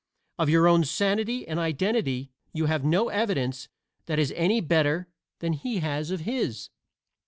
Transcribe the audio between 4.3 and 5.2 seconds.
any better